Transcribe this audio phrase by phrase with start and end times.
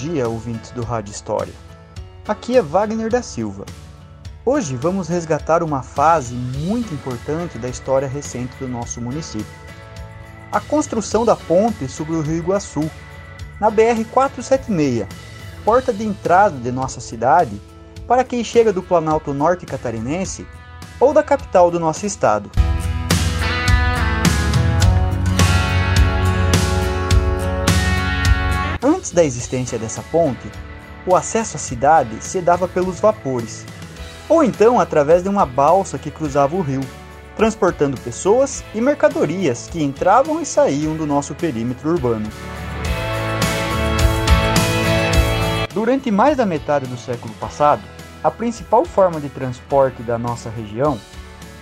[0.00, 1.52] dia, ouvintes do Rádio História.
[2.26, 3.66] Aqui é Wagner da Silva.
[4.46, 9.52] Hoje vamos resgatar uma fase muito importante da história recente do nosso município.
[10.50, 12.90] A construção da ponte sobre o Rio Iguaçu,
[13.60, 15.06] na BR-476,
[15.66, 17.60] porta de entrada de nossa cidade
[18.08, 20.46] para quem chega do Planalto Norte Catarinense
[20.98, 22.50] ou da capital do nosso estado.
[29.10, 30.48] Antes da existência dessa ponte,
[31.04, 33.66] o acesso à cidade se dava pelos vapores,
[34.28, 36.80] ou então através de uma balsa que cruzava o rio,
[37.36, 42.28] transportando pessoas e mercadorias que entravam e saíam do nosso perímetro urbano.
[45.74, 47.82] Durante mais da metade do século passado,
[48.22, 50.96] a principal forma de transporte da nossa região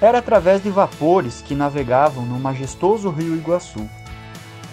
[0.00, 3.88] era através de vapores que navegavam no majestoso rio Iguaçu.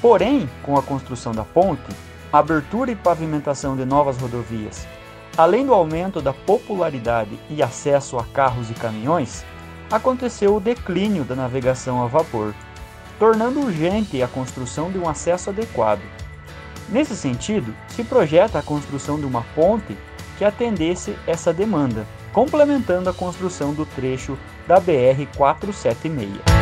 [0.01, 1.93] Porém, com a construção da ponte,
[2.33, 4.87] abertura e pavimentação de novas rodovias,
[5.37, 9.45] além do aumento da popularidade e acesso a carros e caminhões,
[9.91, 12.55] aconteceu o declínio da navegação a vapor,
[13.19, 16.01] tornando urgente a construção de um acesso adequado.
[16.89, 19.95] Nesse sentido, se projeta a construção de uma ponte
[20.35, 22.03] que atendesse essa demanda,
[22.33, 24.35] complementando a construção do trecho
[24.67, 26.52] da BR 476.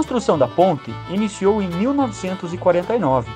[0.00, 3.30] Construção da ponte iniciou em 1949.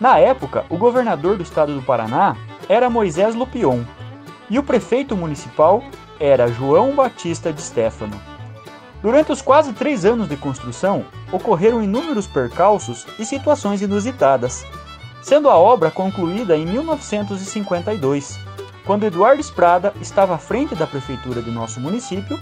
[0.00, 2.36] Na época, o governador do estado do Paraná
[2.68, 3.84] era Moisés Lupion
[4.50, 5.84] e o prefeito municipal
[6.18, 8.20] era João Batista de Stefano.
[9.00, 14.66] Durante os quase três anos de construção, ocorreram inúmeros percalços e situações inusitadas,
[15.22, 18.36] sendo a obra concluída em 1952,
[18.84, 22.36] quando Eduardo Esprada estava à frente da prefeitura de nosso município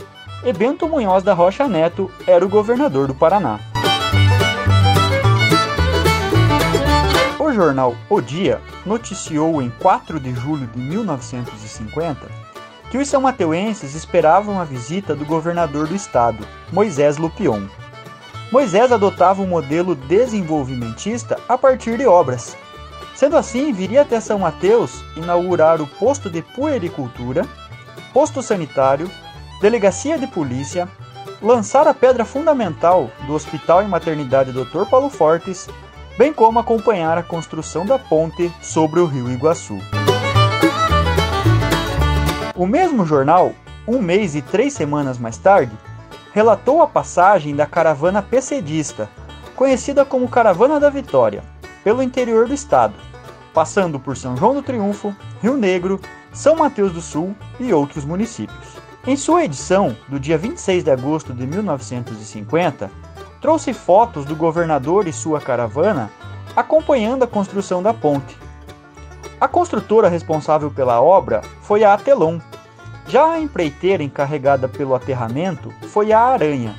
[0.44, 3.60] e Bento Munhoz da Rocha Neto era o governador do Paraná.
[7.38, 12.42] O jornal O Dia noticiou em 4 de julho de 1950
[12.92, 17.62] que os são mateuenses esperavam a visita do governador do estado, Moisés Lupion.
[18.52, 22.54] Moisés adotava um modelo desenvolvimentista a partir de obras.
[23.14, 27.47] Sendo assim, viria até São Mateus inaugurar o posto de puericultura,
[28.12, 29.10] posto sanitário,
[29.62, 30.89] delegacia de polícia,
[31.41, 34.84] lançar a pedra fundamental do Hospital e Maternidade Dr.
[34.91, 35.69] Paulo Fortes,
[36.19, 39.78] bem como acompanhar a construção da ponte sobre o rio Iguaçu.
[42.56, 43.53] O mesmo jornal,
[43.87, 45.73] um mês e três semanas mais tarde,
[46.33, 49.09] relatou a passagem da caravana PCDista,
[49.55, 51.44] conhecida como Caravana da Vitória,
[51.84, 52.94] pelo interior do estado,
[53.55, 56.00] passando por São João do Triunfo, Rio Negro,
[56.33, 58.81] São Mateus do Sul e outros municípios.
[59.04, 62.88] Em sua edição, do dia 26 de agosto de 1950,
[63.40, 66.08] trouxe fotos do governador e sua caravana
[66.54, 68.38] acompanhando a construção da ponte.
[69.40, 72.38] A construtora responsável pela obra foi a Atelon.
[73.08, 76.72] Já a empreiteira encarregada pelo aterramento foi a Aranha.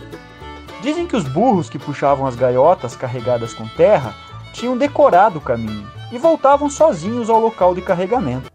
[0.81, 4.15] Dizem que os burros que puxavam as gaiotas carregadas com terra
[4.53, 8.52] tinham decorado o caminho e voltavam sozinhos ao local de carregamento.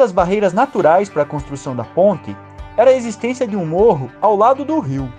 [0.00, 2.34] Das barreiras naturais para a construção da ponte
[2.74, 5.12] era a existência de um morro ao lado do rio.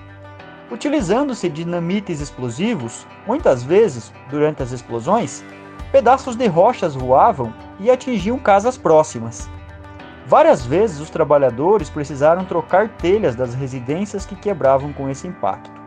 [0.71, 5.43] Utilizando-se dinamites explosivos, muitas vezes, durante as explosões,
[5.91, 9.47] pedaços de rochas voavam e atingiam casas próximas.
[10.25, 15.79] Várias vezes os trabalhadores precisaram trocar telhas das residências que quebravam com esse impacto.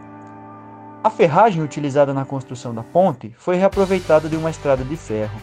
[1.03, 5.37] A ferragem utilizada na construção da ponte foi reaproveitada de uma estrada de ferro.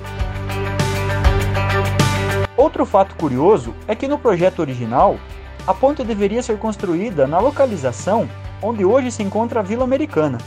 [2.62, 5.18] Outro fato curioso é que no projeto original,
[5.66, 8.30] a ponte deveria ser construída na localização
[8.62, 10.38] onde hoje se encontra a Vila Americana.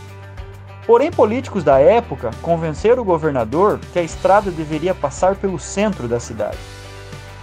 [0.86, 6.20] Porém, políticos da época convenceram o governador que a estrada deveria passar pelo centro da
[6.20, 6.56] cidade.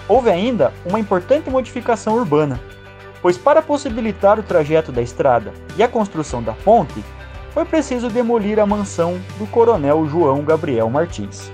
[0.08, 2.58] Houve ainda uma importante modificação urbana,
[3.22, 7.04] pois para possibilitar o trajeto da estrada e a construção da ponte,
[7.54, 11.52] foi preciso demolir a mansão do coronel João Gabriel Martins.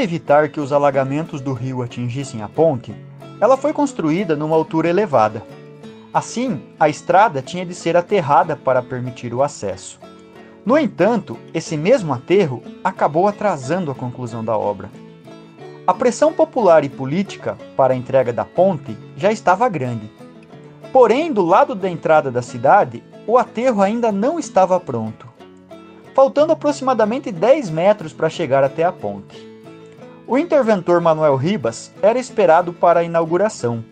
[0.00, 2.94] Para evitar que os alagamentos do rio atingissem a ponte,
[3.38, 5.42] ela foi construída numa altura elevada.
[6.10, 10.00] Assim, a estrada tinha de ser aterrada para permitir o acesso.
[10.64, 14.88] No entanto, esse mesmo aterro acabou atrasando a conclusão da obra.
[15.86, 20.10] A pressão popular e política para a entrega da ponte já estava grande.
[20.94, 25.28] Porém, do lado da entrada da cidade, o aterro ainda não estava pronto,
[26.14, 29.49] faltando aproximadamente 10 metros para chegar até a ponte.
[30.30, 33.84] O interventor Manuel Ribas era esperado para a inauguração.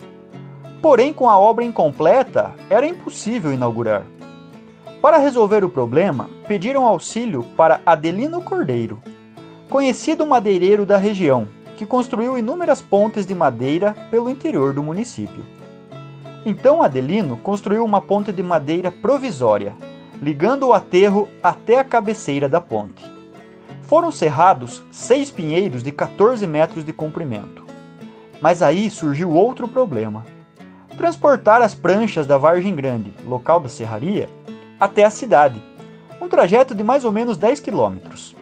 [0.80, 4.04] Porém, com a obra incompleta, era impossível inaugurar.
[5.02, 9.02] Para resolver o problema, pediram auxílio para Adelino Cordeiro,
[9.68, 15.44] conhecido madeireiro da região, que construiu inúmeras pontes de madeira pelo interior do município.
[16.46, 19.74] Então Adelino construiu uma ponte de madeira provisória,
[20.22, 23.17] ligando o aterro até a cabeceira da ponte.
[23.88, 27.64] Foram cerrados seis pinheiros de 14 metros de comprimento.
[28.38, 30.26] Mas aí surgiu outro problema.
[30.98, 34.28] Transportar as pranchas da Vargem Grande, local da serraria,
[34.78, 35.62] até a cidade,
[36.20, 38.36] um trajeto de mais ou menos 10 quilômetros.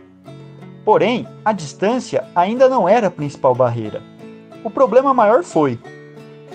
[0.84, 4.02] Porém, a distância ainda não era a principal barreira.
[4.64, 5.78] O problema maior foi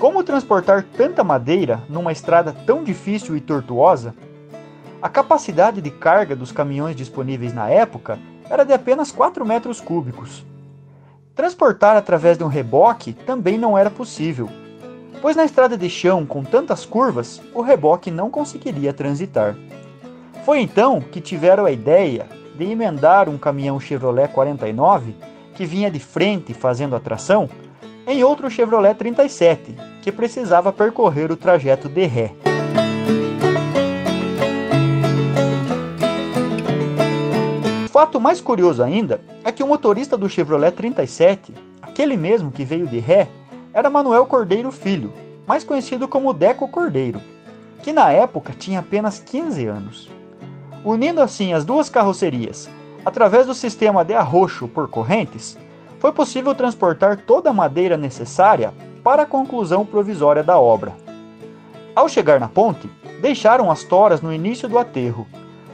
[0.01, 4.13] como transportar tanta madeira numa estrada tão difícil e tortuosa?
[5.01, 8.19] A capacidade de carga dos caminhões disponíveis na época
[8.51, 10.45] era de apenas 4 metros cúbicos.
[11.33, 14.49] Transportar através de um reboque também não era possível,
[15.21, 19.55] pois na estrada de chão com tantas curvas, o reboque não conseguiria transitar.
[20.43, 22.27] Foi então que tiveram a ideia
[22.57, 25.15] de emendar um caminhão Chevrolet 49,
[25.55, 27.49] que vinha de frente fazendo a tração,
[28.05, 32.33] em outro Chevrolet 37, que precisava percorrer o trajeto de ré.
[37.91, 42.87] Fato mais curioso ainda é que o motorista do Chevrolet 37, aquele mesmo que veio
[42.87, 43.27] de ré,
[43.73, 45.11] era Manuel Cordeiro Filho,
[45.45, 47.19] mais conhecido como Deco Cordeiro,
[47.83, 50.09] que na época tinha apenas 15 anos.
[50.85, 52.69] Unindo assim as duas carrocerias,
[53.03, 55.57] através do sistema de arroxo por correntes,
[55.99, 58.73] foi possível transportar toda a madeira necessária
[59.03, 60.93] para a conclusão provisória da obra.
[61.93, 62.89] Ao chegar na ponte,
[63.21, 65.27] deixaram as toras no início do aterro,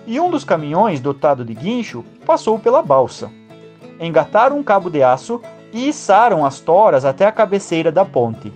[0.07, 3.29] e um dos caminhões dotado de guincho passou pela balsa.
[3.99, 5.41] Engataram um cabo de aço
[5.73, 8.51] e içaram as toras até a cabeceira da ponte.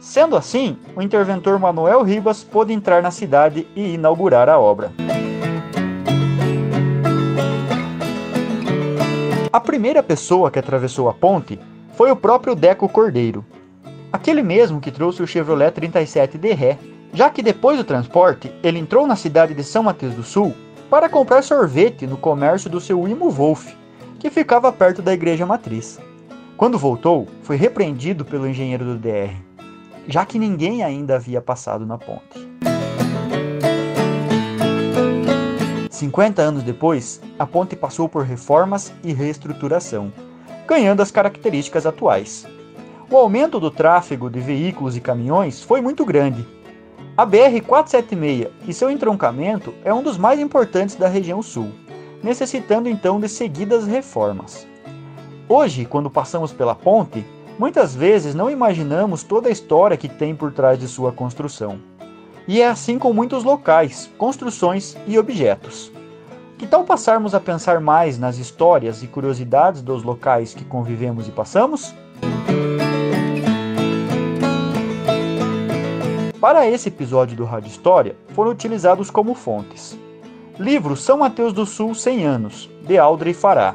[0.00, 4.90] Sendo assim, o interventor Manuel Ribas pôde entrar na cidade e inaugurar a obra.
[9.52, 11.58] A primeira pessoa que atravessou a ponte
[11.94, 13.44] foi o próprio Deco Cordeiro,
[14.12, 16.78] aquele mesmo que trouxe o Chevrolet 37 de ré,
[17.12, 20.54] já que depois do transporte ele entrou na cidade de São Mateus do Sul
[20.90, 23.72] para comprar sorvete no comércio do seu Imo Wolf,
[24.18, 26.00] que ficava perto da igreja matriz.
[26.56, 29.36] Quando voltou, foi repreendido pelo engenheiro do DR,
[30.08, 32.50] já que ninguém ainda havia passado na ponte.
[35.88, 40.12] 50 anos depois, a ponte passou por reformas e reestruturação,
[40.66, 42.46] ganhando as características atuais.
[43.08, 46.46] O aumento do tráfego de veículos e caminhões foi muito grande.
[47.16, 51.70] A BR-476 e seu entroncamento é um dos mais importantes da região sul,
[52.22, 54.66] necessitando então de seguidas reformas.
[55.48, 57.26] Hoje, quando passamos pela ponte,
[57.58, 61.80] muitas vezes não imaginamos toda a história que tem por trás de sua construção.
[62.46, 65.92] E é assim com muitos locais, construções e objetos.
[66.56, 71.30] Que tal passarmos a pensar mais nas histórias e curiosidades dos locais que convivemos e
[71.30, 71.94] passamos?
[76.40, 79.96] Para esse episódio do Rádio História, foram utilizados como fontes:
[80.58, 83.74] livro São Mateus do Sul 100 anos, de Aldrey Fará,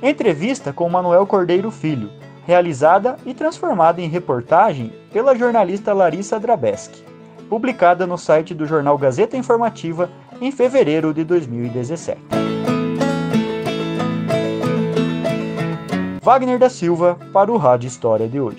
[0.00, 2.10] Entrevista com Manuel Cordeiro Filho,
[2.46, 7.04] realizada e transformada em reportagem pela jornalista Larissa Drabeski,
[7.48, 10.08] publicada no site do jornal Gazeta Informativa
[10.40, 12.20] em fevereiro de 2017.
[16.20, 18.58] Wagner da Silva para o Rádio História de hoje.